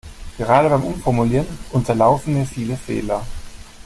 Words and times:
Gerade 0.35 0.67
beim 0.67 0.81
Umformulieren 0.83 1.45
unterlaufen 1.69 2.33
mir 2.33 2.47
viele 2.47 2.75
Fehler. 2.75 3.23